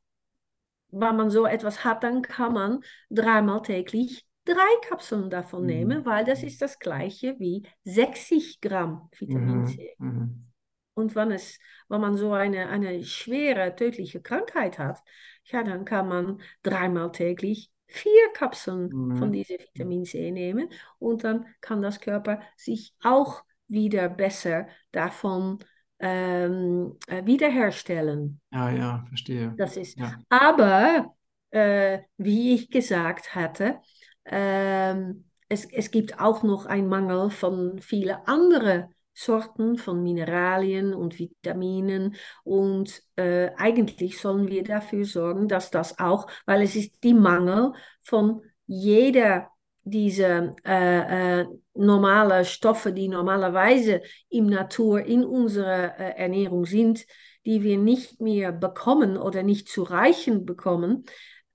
[0.92, 2.80] wenn man so etwas hat, dann kann man
[3.10, 5.68] dreimal täglich drei Kapseln davon mhm.
[5.68, 9.68] nehmen, weil das ist das gleiche wie 60 Gramm Vitamin mhm.
[9.68, 9.96] C.
[10.00, 10.46] Mhm.
[10.94, 15.00] Und wenn, es, wenn man so eine, eine schwere, tödliche Krankheit hat,
[15.46, 19.18] ja, dann kann man dreimal täglich vier Kapseln mhm.
[19.18, 25.60] von diesem Vitamin C nehmen und dann kann das Körper sich auch wieder besser davon
[26.00, 28.40] ähm, äh, wiederherstellen.
[28.52, 29.54] Ja, ja, verstehe.
[29.58, 29.98] Das ist.
[29.98, 30.18] Ja.
[30.30, 31.14] Aber
[31.52, 33.80] äh, wie ich gesagt hatte,
[34.26, 41.20] ähm, es, es gibt auch noch einen Mangel von vielen anderen Sorten von Mineralien und
[41.20, 42.16] Vitaminen.
[42.44, 47.74] Und äh, eigentlich sollen wir dafür sorgen, dass das auch, weil es ist die Mangel
[48.02, 49.50] von jeder
[49.84, 57.06] dieser äh, äh, normale Stoffe, die normalerweise im Natur, in unserer äh, Ernährung sind,
[57.46, 61.04] die wir nicht mehr bekommen oder nicht zu reichen bekommen.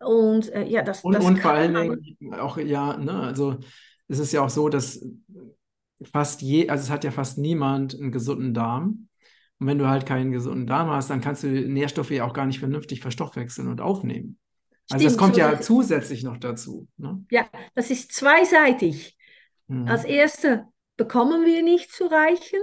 [0.01, 3.57] Und äh, ja, das, und, das und vor allen Dingen auch, ja, ne, also
[4.09, 5.03] es ist ja auch so, dass
[6.03, 9.09] fast je, also es hat ja fast niemand einen gesunden Darm.
[9.59, 12.47] Und wenn du halt keinen gesunden Darm hast, dann kannst du Nährstoffe ja auch gar
[12.47, 14.39] nicht vernünftig verstoffwechseln und aufnehmen.
[14.91, 16.89] Also Stimmt, das kommt so ja zusätzlich noch dazu.
[16.97, 17.25] Ne?
[17.31, 19.17] Ja, das ist zweiseitig.
[19.69, 19.89] Mhm.
[19.89, 22.61] Als erste bekommen wir nicht zureichend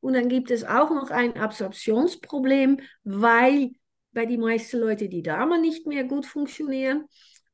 [0.00, 3.72] und dann gibt es auch noch ein Absorptionsproblem, weil
[4.12, 7.06] bei den meisten Leuten die Darme nicht mehr gut funktionieren.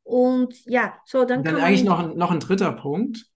[0.03, 3.30] Und ja, so dann, und dann eigentlich noch, noch ein dritter Punkt.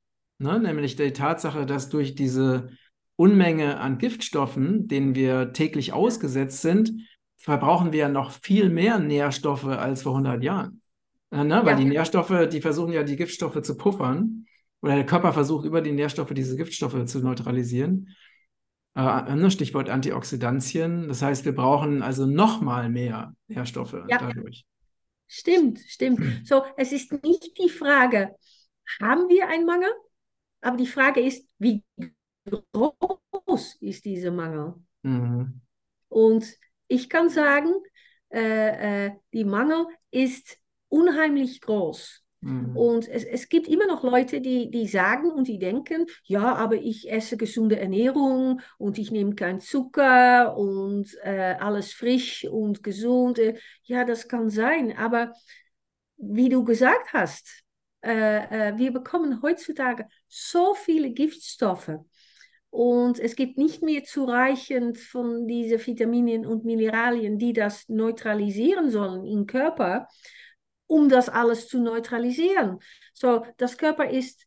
[0.45, 0.61] Ne?
[0.61, 2.69] Nämlich die Tatsache, dass durch diese
[3.17, 6.93] Unmenge an Giftstoffen, denen wir täglich ausgesetzt sind,
[7.39, 10.83] verbrauchen wir ja noch viel mehr Nährstoffe als vor 100 Jahren.
[11.31, 11.63] Äh, ne?
[11.65, 11.77] Weil ja.
[11.77, 14.45] die Nährstoffe, die versuchen ja die Giftstoffe zu puffern.
[14.83, 18.15] Oder der Körper versucht über die Nährstoffe diese Giftstoffe zu neutralisieren.
[18.95, 19.51] Äh, ne?
[19.51, 21.09] Stichwort Antioxidantien.
[21.09, 24.19] Das heißt, wir brauchen also noch mal mehr Nährstoffe ja.
[24.19, 24.67] dadurch.
[25.27, 26.47] Stimmt, stimmt.
[26.47, 28.35] So, es ist nicht die Frage,
[29.01, 29.89] haben wir einen Mangel?
[30.65, 31.85] Aber die Frage ist, wie
[32.73, 34.75] groß ist dieser Mangel?
[35.03, 35.61] Mhm.
[36.09, 36.47] Und
[36.89, 37.75] ich kann sagen,
[38.33, 42.23] äh, äh, die Mangel ist unheimlich groß.
[42.41, 42.75] Mhm.
[42.75, 46.77] Und es, es gibt immer noch Leute, die, die sagen und die denken, ja, aber
[46.77, 53.39] ich esse gesunde Ernährung und ich nehme keinen Zucker und äh, alles frisch und gesund.
[53.83, 54.97] Ja, das kann sein.
[54.97, 55.35] Aber
[56.17, 57.64] wie du gesagt hast,
[58.05, 61.91] äh, äh, wir bekommen heutzutage so viele Giftstoffe
[62.75, 69.25] und es gibt nicht mehr zureichend von diesen Vitaminen und Mineralien, die das neutralisieren sollen
[69.25, 70.09] im Körper,
[70.87, 72.81] um das alles zu neutralisieren.
[73.13, 74.45] So, das Körper ist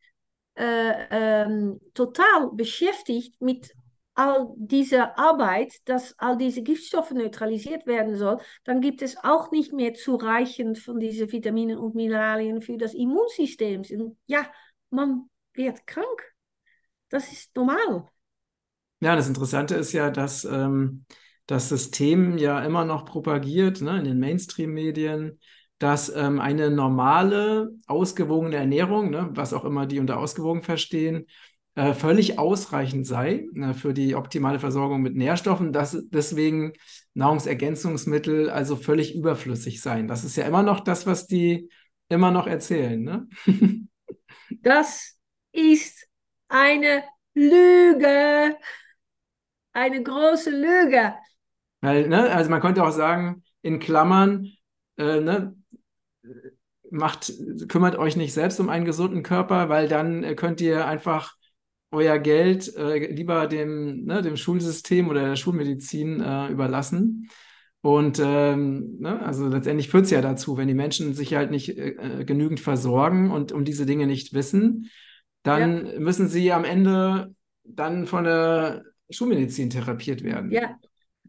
[0.55, 3.71] äh, ähm, total beschäftigt mit
[4.17, 9.73] all diese Arbeit, dass all diese Giftstoffe neutralisiert werden soll, dann gibt es auch nicht
[9.73, 13.83] mehr zureichend von diesen Vitaminen und Mineralien für das Immunsystem.
[13.91, 14.45] Und ja,
[14.89, 16.33] man wird krank.
[17.09, 18.09] Das ist normal.
[19.01, 21.05] Ja, das Interessante ist ja, dass ähm,
[21.45, 25.39] das System ja immer noch propagiert, ne, in den Mainstream-Medien,
[25.77, 31.27] dass ähm, eine normale, ausgewogene Ernährung, ne, was auch immer die unter ausgewogen verstehen,
[31.77, 36.73] äh, völlig ausreichend sei äh, für die optimale Versorgung mit Nährstoffen, dass deswegen
[37.13, 40.07] Nahrungsergänzungsmittel also völlig überflüssig seien.
[40.07, 41.69] Das ist ja immer noch das, was die
[42.09, 43.03] immer noch erzählen.
[43.03, 43.27] Ne?
[44.63, 45.19] das
[45.51, 46.07] ist
[46.47, 47.03] eine
[47.35, 48.57] Lüge.
[49.71, 51.13] Eine große Lüge.
[51.81, 54.51] Weil, ne, also man könnte auch sagen, in Klammern,
[54.97, 55.55] äh, ne,
[56.89, 57.31] macht,
[57.69, 61.36] kümmert euch nicht selbst um einen gesunden Körper, weil dann äh, könnt ihr einfach
[61.91, 67.29] euer Geld äh, lieber dem, ne, dem Schulsystem oder der Schulmedizin äh, überlassen.
[67.81, 71.77] Und ähm, ne, also letztendlich führt es ja dazu, wenn die Menschen sich halt nicht
[71.77, 74.89] äh, genügend versorgen und um diese Dinge nicht wissen,
[75.43, 75.99] dann ja.
[75.99, 80.51] müssen sie am Ende dann von der Schulmedizin therapiert werden.
[80.51, 80.77] Ja,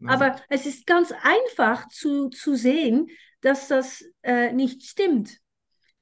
[0.03, 0.25] also.
[0.25, 3.07] aber es ist ganz einfach zu, zu sehen,
[3.41, 5.37] dass das äh, nicht stimmt.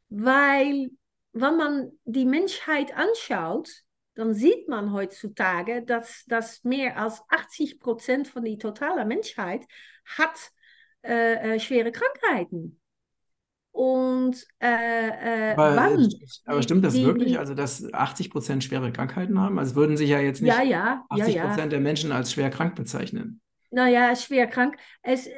[0.10, 0.90] Weil,
[1.34, 3.84] wenn man die Menschheit anschaut,
[4.18, 9.66] dann sieht man heutzutage, dass, dass mehr als 80 Prozent von der totalen Menschheit
[10.18, 10.52] hat
[11.04, 12.80] äh, äh, schwere Krankheiten.
[13.72, 16.10] Und äh, äh aber, wann?
[16.46, 17.38] Aber stimmt das die, wirklich?
[17.38, 19.60] Also, dass 80 Prozent schwere Krankheiten haben?
[19.60, 22.50] Also würden sich ja jetzt nicht ja, ja, 80 Prozent ja, der Menschen als schwer
[22.50, 23.40] krank bezeichnen.
[23.70, 24.78] Naja, schwer krank.
[25.04, 25.30] Es,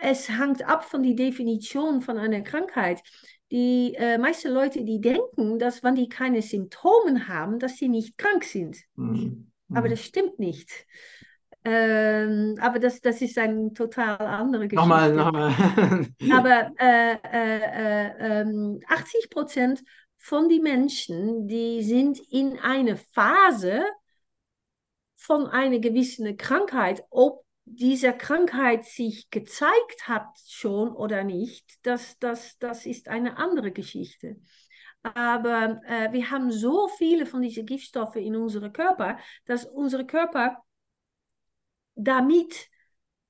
[0.00, 3.02] es hängt ab von der Definition von einer Krankheit.
[3.50, 8.18] Die äh, meisten Leute, die denken, dass wenn die keine Symptome haben, dass sie nicht
[8.18, 8.78] krank sind.
[8.96, 9.50] Mhm.
[9.70, 9.90] Aber mhm.
[9.90, 10.86] das stimmt nicht.
[11.64, 14.88] Ähm, aber das, das ist eine total andere Geschichte.
[14.88, 15.52] Nochmal, nochmal.
[16.32, 17.14] aber äh,
[18.42, 19.82] äh, 80 äh, Prozent
[20.16, 23.84] von den Menschen, die sind in einer Phase
[25.14, 32.58] von einer gewissen Krankheit, ob diese Krankheit sich gezeigt hat schon oder nicht, das, das,
[32.58, 34.36] das ist eine andere Geschichte.
[35.02, 40.62] Aber äh, wir haben so viele von diesen Giftstoffen in unserem Körper, dass unser Körper
[41.94, 42.68] damit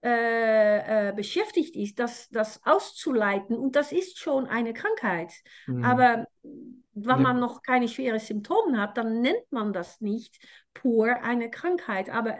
[0.02, 3.56] äh, äh, beschäftigt ist, das, das auszuleiten.
[3.56, 5.32] Und das ist schon eine Krankheit.
[5.66, 5.84] Mhm.
[5.84, 10.38] Aber wenn man noch keine schweren Symptome hat, dann nennt man das nicht
[10.72, 12.10] pur eine Krankheit.
[12.10, 12.38] Aber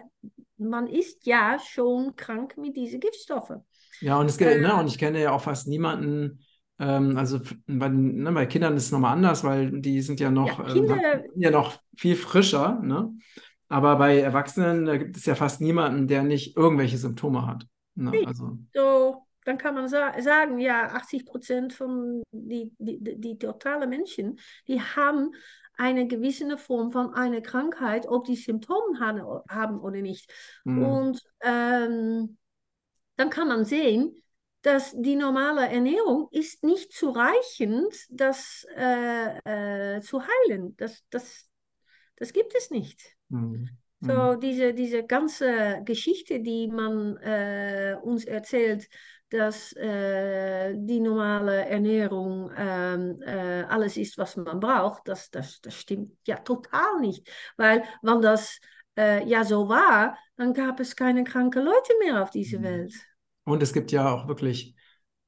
[0.59, 3.65] man ist ja schon krank mit diesen Giftstoffen.
[4.01, 6.41] Ja, und, es, äh, ne, und ich kenne ja auch fast niemanden,
[6.79, 10.59] ähm, also bei, ne, bei Kindern ist es nochmal anders, weil die sind ja noch,
[10.59, 12.81] ja, Kinder, ähm, ja noch viel frischer.
[12.83, 13.13] Ne?
[13.69, 17.67] Aber bei Erwachsenen, da gibt es ja fast niemanden, der nicht irgendwelche Symptome hat.
[17.95, 18.13] Ne?
[18.27, 18.59] Also.
[18.75, 24.39] So, dann kann man sa sagen, ja, 80 Prozent von die, die, die totale Menschen,
[24.69, 25.33] die haben
[25.79, 30.31] eine gewisse Form von einer Krankheit, ob die Symptome haben, oder nicht.
[30.65, 30.83] Mhm.
[30.85, 32.37] Und ähm,
[33.17, 34.15] dann kann man sehen,
[34.63, 40.77] dass die normale Ernährung ist nicht zureichend, das äh, äh, zu heilen.
[40.77, 41.49] Das, das,
[42.17, 43.17] das gibt es nicht.
[43.29, 43.71] Mhm.
[44.01, 44.41] So, mhm.
[44.41, 48.89] diese, diese ganze Geschichte, die man äh, uns erzählt,
[49.31, 55.75] dass äh, die normale Ernährung ähm, äh, alles ist, was man braucht, das, das, das
[55.75, 57.29] stimmt ja total nicht.
[57.57, 58.59] Weil, wenn das
[58.97, 62.65] äh, ja so war, dann gab es keine kranken Leute mehr auf dieser mhm.
[62.65, 62.95] Welt.
[63.45, 64.75] Und es gibt ja auch wirklich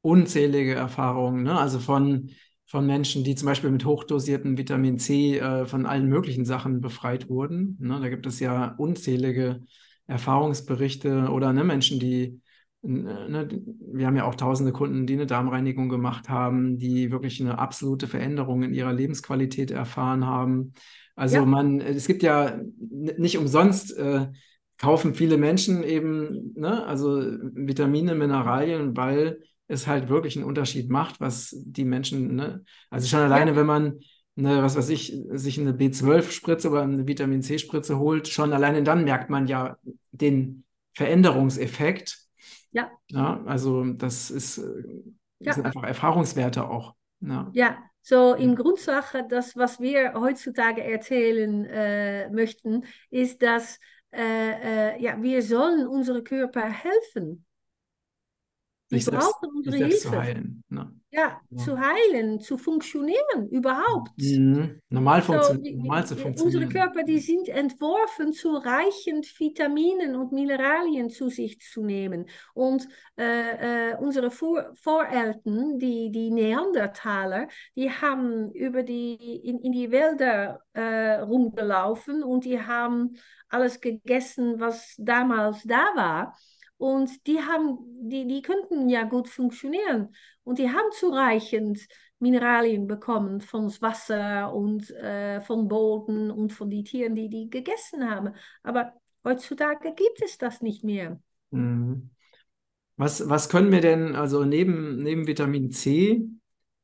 [0.02, 1.58] unzählige Erfahrungen, ne?
[1.58, 2.30] also von
[2.70, 7.28] von Menschen, die zum Beispiel mit hochdosierten Vitamin C äh, von allen möglichen Sachen befreit
[7.28, 7.76] wurden.
[7.80, 7.98] Ne?
[8.00, 9.64] Da gibt es ja unzählige
[10.06, 12.40] Erfahrungsberichte oder ne, Menschen, die,
[12.82, 13.48] ne,
[13.92, 18.06] wir haben ja auch tausende Kunden, die eine Darmreinigung gemacht haben, die wirklich eine absolute
[18.06, 20.72] Veränderung in ihrer Lebensqualität erfahren haben.
[21.16, 21.44] Also ja.
[21.44, 24.28] man, es gibt ja nicht umsonst äh,
[24.78, 29.40] kaufen viele Menschen eben, ne, also Vitamine, Mineralien, weil
[29.70, 32.64] es halt wirklich einen Unterschied macht, was die Menschen, ne?
[32.90, 33.56] also schon alleine, ja.
[33.56, 34.00] wenn man
[34.36, 39.04] eine, was weiß ich, sich eine B12-Spritze oder eine Vitamin C-Spritze holt, schon alleine dann
[39.04, 39.76] merkt man ja
[40.10, 40.64] den
[40.94, 42.19] Veränderungseffekt.
[42.72, 42.90] Ja.
[43.08, 44.66] ja also das ist, das
[45.38, 45.52] ja.
[45.54, 46.94] sind einfach Erfahrungswerte auch.
[47.20, 47.50] Ja.
[47.52, 47.78] ja.
[48.02, 53.78] So, in Grundsache, das, was wir heutzutage erzählen äh, möchten, ist, dass
[54.12, 57.44] äh, äh, ja, wir sollen unsere Körper helfen.
[58.90, 59.98] Wir brauchen unsere Hilfe.
[59.98, 60.92] Zu heilen, ne?
[61.12, 64.10] ja, ja, zu heilen, zu funktionieren überhaupt.
[64.16, 64.80] Mhm.
[64.88, 66.62] Normal, funktio so, normal zu funktionieren.
[66.62, 72.26] Unsere Körper, die sind entworfen, zu reichend Vitaminen und Mineralien zu sich zu nehmen.
[72.54, 79.72] Und äh, äh, unsere Vor Voreltern, die, die Neandertaler, die haben über die, in, in
[79.72, 83.16] die Wälder äh, rumgelaufen und die haben
[83.48, 86.36] alles gegessen, was damals da war.
[86.80, 87.76] Und die haben,
[88.08, 90.14] die, die könnten ja gut funktionieren.
[90.44, 91.86] Und die haben zureichend
[92.20, 98.08] Mineralien bekommen vom Wasser und äh, vom Boden und von den Tieren, die die gegessen
[98.08, 98.34] haben.
[98.62, 101.20] Aber heutzutage gibt es das nicht mehr.
[101.50, 102.08] Mhm.
[102.96, 106.28] Was, was können wir denn also neben, neben Vitamin C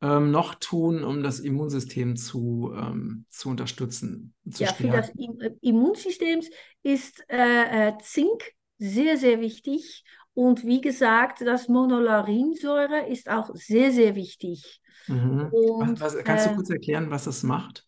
[0.02, 4.34] ähm, noch tun, um das Immunsystem zu, ähm, zu unterstützen?
[4.50, 4.92] Zu ja, stärken?
[4.92, 6.40] für das Immunsystem
[6.82, 10.04] ist äh, äh, Zink sehr, sehr wichtig.
[10.34, 14.80] Und wie gesagt, das Monolaurinsäure ist auch sehr, sehr wichtig.
[15.08, 15.56] Mhm.
[15.78, 17.86] Und, was, kannst du äh, kurz erklären, was das macht?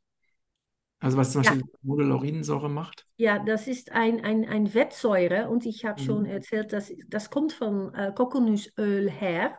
[1.01, 1.59] Also was zum Ja.
[1.59, 3.05] Beispiel Monolaurinsäure macht?
[3.17, 6.25] Ja, das ist ein, ein, ein Fettsäure und ich habe schon Mhm.
[6.25, 9.59] erzählt, dass das kommt von äh, Kokosnussöl her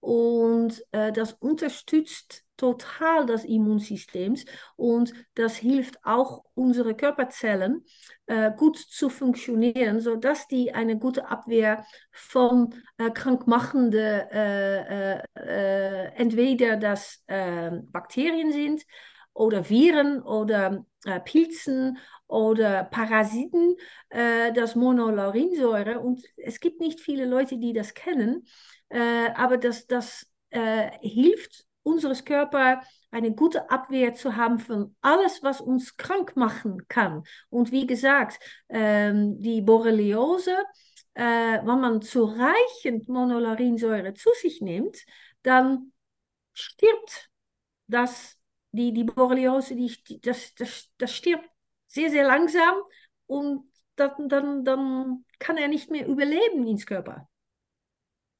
[0.00, 4.34] und äh, das unterstützt total das Immunsystem
[4.76, 7.84] und das hilft auch unsere Körperzellen
[8.26, 16.06] äh, gut zu funktionieren, sodass die eine gute Abwehr von äh, krankmachende äh, äh, äh,
[16.16, 18.84] entweder das äh, Bakterien sind
[19.32, 23.74] oder Viren oder äh, Pilzen oder Parasiten,
[24.10, 25.98] das Monolaurinsäure.
[26.00, 28.44] Und es gibt nicht viele Leute, die das kennen,
[28.88, 35.42] äh, aber das, das äh, hilft unseres Körper eine gute Abwehr zu haben von alles,
[35.42, 37.24] was uns krank machen kann.
[37.48, 40.56] Und wie gesagt, ähm, die Borreliose,
[41.14, 41.22] äh,
[41.64, 44.98] wenn man zureichend Monolaurinsäure zu sich nimmt,
[45.42, 45.92] dann
[46.52, 47.30] stirbt
[47.86, 48.36] das
[48.72, 51.48] die, die Borreliose, die, das, das, das stirbt
[51.86, 52.74] sehr, sehr langsam
[53.26, 53.64] und
[53.96, 57.28] dann, dann, dann kann er nicht mehr überleben ins Körper.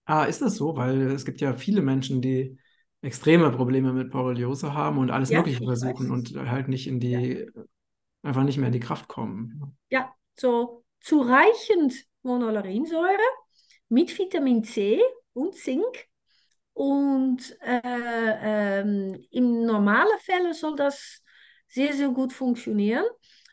[0.08, 0.76] Ah, ist das so?
[0.76, 2.58] Weil es gibt ja viele Menschen, die
[3.02, 6.98] extreme Probleme mit Borreliose haben und alles Ja, Mögliche ich versuchen und halt nicht in
[6.98, 7.46] die,
[8.22, 9.76] einfach nicht mehr in die Kraft kommen.
[9.90, 13.18] Ja, so zureichend Monolaurinsäure
[13.88, 15.00] mit Vitamin C
[15.32, 16.06] und Zink.
[16.74, 17.80] Und äh,
[18.82, 21.22] ähm, in normalen Fällen soll das
[21.68, 23.04] sehr, sehr gut funktionieren.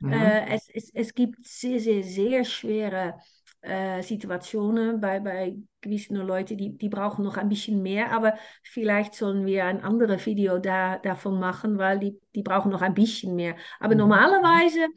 [0.01, 0.11] Mhm.
[0.11, 3.19] Äh, es, es, es gibt sehr, sehr, sehr schwere
[3.65, 9.13] äh, Situationen bei, bei gewissen Leuten, die, die brauchen noch ein bisschen mehr, aber vielleicht
[9.15, 13.35] sollen wir ein anderes Video da, davon machen, weil die, die brauchen noch ein bisschen
[13.35, 13.55] mehr.
[13.79, 13.95] Aber Mhm.
[13.95, 14.87] normalerweise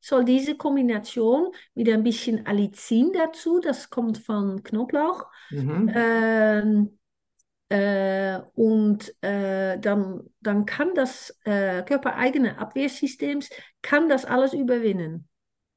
[0.00, 5.94] soll diese Kombination mit ein bisschen Allicin dazu, das kommt von Knoblauch, Mhm.
[5.94, 6.98] ähm,
[7.68, 13.40] äh, und äh, dann, dann kann das äh, körpereigene Abwehrsystem
[13.82, 15.28] kann das alles überwinden.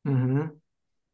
[0.05, 0.60] Mhm.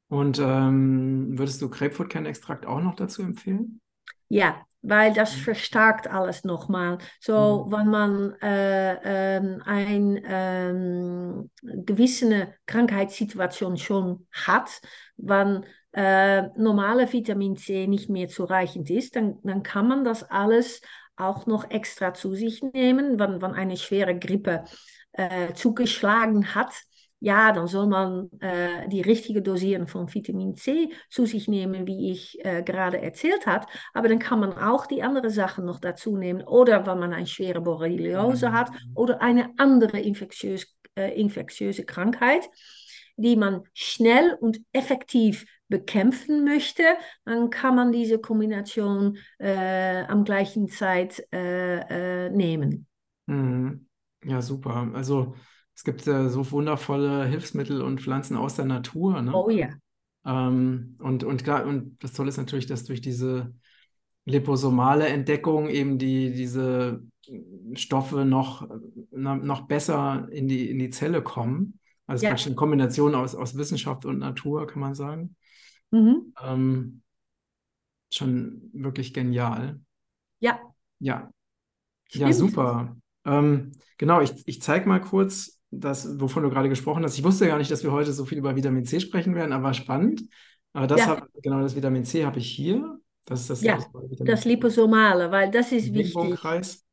[0.09, 3.81] Und ähm, würdest du Grapefruitkernextrakt auch noch dazu empfehlen?
[4.29, 6.97] Ja, weil das verstärkt alles nochmal.
[7.19, 7.69] So, Mhm.
[7.69, 14.81] wenn man äh, ähm, eine ähm, gewisse Krankheitssituation schon hat,
[15.17, 20.81] wenn äh, normale Vitamin C nicht mehr zureichend ist, dann, dann kann man das alles
[21.15, 24.65] auch noch extra zu sich nehmen, wenn, wenn eine schwere Grippe
[25.13, 26.73] äh, zugeschlagen hat.
[27.19, 32.11] Ja, dann soll man äh, die richtige Dosierung von Vitamin C zu sich nehmen, wie
[32.11, 33.65] ich äh, gerade erzählt habe.
[33.93, 36.43] Aber dann kann man auch die anderen Sachen noch dazu nehmen.
[36.43, 38.93] Oder wenn man eine schwere Borreliose hat Mhm.
[38.93, 42.49] oder eine andere infektiös, äh, infektiöse Krankheit,
[43.15, 46.83] die man schnell und effektiv bekämpfen möchte,
[47.25, 52.87] dann kann man diese Kombination äh, am gleichen Zeit äh, äh, nehmen.
[53.25, 53.87] Mhm.
[54.23, 54.91] Ja, super.
[54.93, 55.35] Also
[55.77, 59.31] es gibt äh, so wundervolle Hilfsmittel und Pflanzen aus der Natur, ne?
[59.33, 59.69] Oh ja.
[60.25, 63.53] Ähm, und, und, klar, und das Tolle ist natürlich, dass durch diese
[64.25, 67.03] liposomale Entdeckung eben die, diese
[67.75, 68.67] Stoffe noch,
[69.11, 71.79] noch besser in die, in die Zelle kommen.
[72.07, 72.29] Also Ja.
[72.31, 75.35] praktisch eine Kombination aus, aus Wissenschaft und Natur, kann man sagen.
[75.91, 76.33] Mhm.
[76.41, 77.03] Ähm,
[78.09, 79.79] schon wirklich genial.
[80.39, 80.59] Ja,
[80.99, 81.29] Ja,
[82.13, 82.51] ja, stimmt.
[82.51, 82.97] super.
[83.25, 87.17] Ähm, genau, ich, ich zeige mal kurz das, wovon du gerade gesprochen hast.
[87.17, 89.73] Ich wusste gar nicht, dass wir heute so viel über Vitamin C sprechen werden, aber
[89.73, 90.23] spannend.
[90.73, 91.07] Aber das Ja.
[91.07, 92.99] hab, genau das Vitamin C habe ich hier.
[93.25, 93.77] Das ist das Ja,
[94.19, 94.45] das.
[94.45, 96.37] Liposomale, weil das ist wichtig.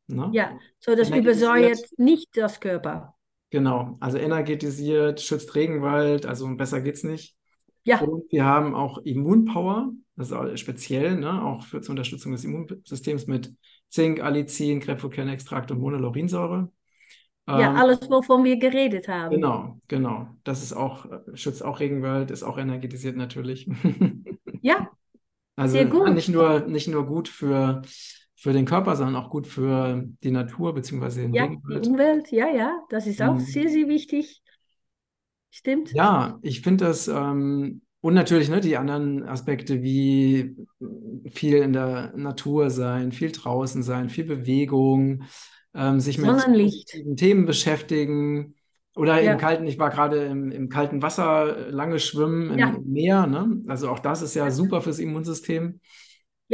[0.06, 0.30] Ne?
[0.32, 3.14] Ja, so das übersäuert nicht das Körper.
[3.50, 7.36] Genau, also energetisiert, schützt Regenwald, also besser geht's nicht.
[7.84, 12.44] Ja, Und wir haben auch Immunpower, das ist speziell, ne, auch für zur Unterstützung des
[12.44, 13.54] Immunsystems mit
[13.88, 16.70] Zink, Allicin, Grapefruitkernextrakt und Monolaurinsäure.
[17.52, 19.44] Ja, Ähm, alles, wovon wir geredet haben.
[19.44, 20.28] genau, genau.
[20.44, 23.68] Das ist auch, äh, schützt auch Regenwald, ist auch energetisiert natürlich.
[24.62, 24.90] Ja,
[25.56, 26.12] Also sehr gut.
[26.12, 27.82] nicht nur, nicht nur gut für,
[28.36, 31.80] für den Körper, sondern auch gut für die Natur beziehungsweise den Ja, die Regenwald.
[31.80, 33.40] Umwelt, ja, ja, das ist auch Mhm.
[33.40, 34.42] sehr, sehr wichtig.
[35.50, 35.90] Stimmt.
[35.90, 40.56] Ja, ich finde das, ähm, und natürlich ne, die anderen Aspekte wie
[41.30, 45.22] viel in der Natur sein, viel draußen sein, viel Bewegung,
[45.74, 46.90] ähm, sich mit Sonnenlicht.
[46.90, 48.54] positiven Themen beschäftigen.
[48.96, 52.60] Oder im Ja, kalten, ich war gerade im, im kalten Wasser äh, lange schwimmen, im,
[52.60, 53.60] ja, im Meer, ne?
[53.66, 55.80] Also auch das ist ja super fürs Immunsystem.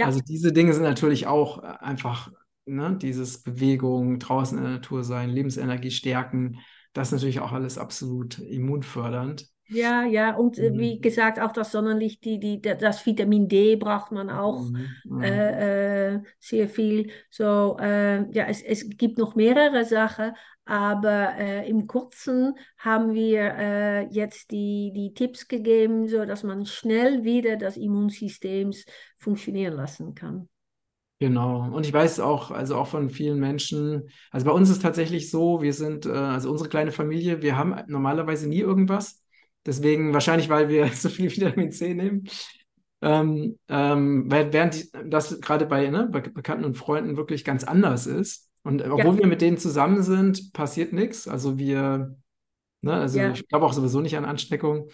[0.01, 2.33] Also diese Dinge sind natürlich auch äh, einfach,
[2.65, 6.59] ne, dieses Bewegung, draußen in der Natur sein, Lebensenergie stärken,
[6.93, 9.47] das ist natürlich auch alles absolut immunfördernd.
[9.73, 11.01] Ja, ja, und äh, wie Mhm.
[11.01, 15.01] gesagt, auch das Sonnenlicht, die, die, da- das Vitamin D braucht man auch Mhm.
[15.05, 15.51] Mhm.
[15.53, 17.11] äh, äh, sehr viel.
[17.31, 20.33] So, äh, ja, es, es gibt noch mehrere Sachen,
[20.65, 26.67] aber äh, im Kurzen haben wir äh, jetzt die, die Tipps gegeben, so dass man
[26.67, 28.73] schnell wieder das Immunsystem
[29.19, 30.49] funktionieren lassen kann.
[31.19, 31.71] Genau.
[31.71, 35.61] Und ich weiß auch, also auch von vielen Menschen, also bei uns ist tatsächlich so,
[35.61, 39.20] wir sind, äh, also unsere kleine Familie, wir haben normalerweise nie irgendwas.
[39.71, 42.25] Deswegen wahrscheinlich, weil wir so viel Vitamin C nehmen.
[43.03, 48.07] Ähm, ähm, während die- das gerade bei, ne, bei Bekannten und Freunden wirklich ganz anders
[48.07, 48.51] ist.
[48.63, 51.29] Und Ja, obwohl wir mit denen zusammen sind, passiert nichts.
[51.29, 52.17] Also wir,
[52.83, 54.89] ne, also ja, ich glaube auch sowieso nicht an Ansteckung.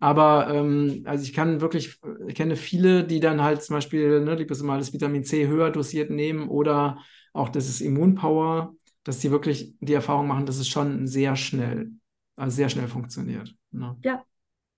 [0.00, 1.98] Aber ähm, also ich kann wirklich,
[2.28, 6.48] ich kenne viele, die dann halt zum Beispiel ne, liposomales Vitamin C höher dosiert nehmen
[6.48, 6.98] oder
[7.32, 8.74] auch das ist Immunpower,
[9.04, 11.90] dass die wirklich die Erfahrung machen, dass es schon sehr schnell,
[12.36, 13.54] also sehr schnell funktioniert.
[13.70, 13.96] Ne?
[14.02, 14.24] ja,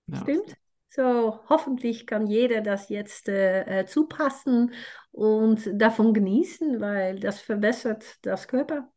[0.07, 0.55] Ja, stimmt.
[0.89, 4.73] So, hoffentlich kann jeder das jetzt äh, äh, zupassen
[5.11, 8.91] und davon genießen, weil das verbessert das Körper.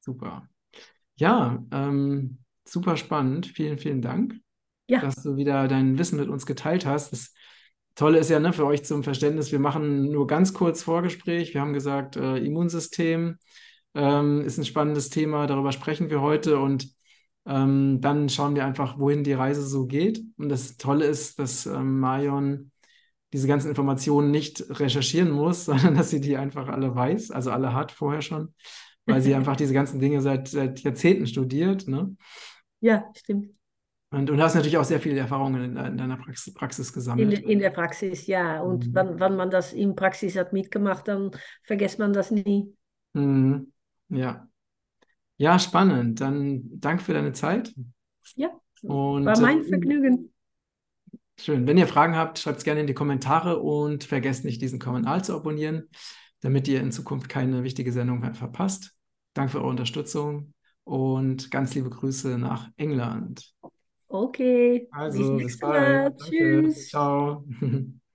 [0.00, 0.48] super.
[1.16, 3.46] Ja, ähm, super spannend.
[3.46, 4.34] Vielen, vielen Dank,
[4.88, 7.12] Ja, dass du wieder dein Wissen mit uns geteilt hast.
[7.12, 7.34] Das
[7.94, 11.54] Tolle ist ja, ne, für euch zum Verständnis, wir machen nur ganz kurz Vorgespräch.
[11.54, 13.38] Wir haben gesagt, äh, Immunsystem
[13.94, 16.88] ähm, ist ein spannendes Thema, darüber sprechen wir heute und
[17.46, 20.22] ähm, dann schauen wir einfach, wohin die Reise so geht.
[20.36, 22.70] Und das Tolle ist, dass ähm, Marion
[23.32, 27.74] diese ganzen Informationen nicht recherchieren muss, sondern dass sie die einfach alle weiß, also alle
[27.74, 28.54] hat vorher schon,
[29.06, 32.16] weil sie einfach diese ganzen Dinge seit, seit Jahrzehnten studiert, ne?
[32.80, 33.50] ja, stimmt.
[34.12, 36.94] Und, und du hast natürlich auch sehr viele Erfahrungen in, in deiner Praxis, Praxis In,
[36.94, 37.38] gesammelt.
[37.40, 38.60] in der Praxis, ja.
[38.60, 38.94] Und Mhm.
[38.94, 41.30] wenn, wenn man das in Praxis hat mitgemacht, dann
[41.62, 42.74] vergisst man das nie.
[43.14, 43.70] Mhm.
[44.10, 44.46] Ja.
[45.36, 46.20] Ja, spannend.
[46.20, 47.74] Dann danke für deine Zeit.
[48.36, 48.50] Ja,
[48.82, 50.32] Und war mein ähm, Vergnügen.
[51.38, 51.66] schön.
[51.66, 55.24] Wenn ihr Fragen habt, schreibt es gerne in die Kommentare und vergesst nicht, diesen Kanal
[55.24, 55.88] zu abonnieren,
[56.40, 58.94] damit ihr in Zukunft keine wichtige Sendung mehr verpasst.
[59.34, 60.52] Danke für eure Unterstützung
[60.84, 63.54] und ganz liebe Grüße nach England.
[64.08, 66.20] Okay, bis Also, bis bald.
[66.20, 66.68] Danke.
[66.68, 66.88] Tschüss.
[66.88, 67.44] Ciao.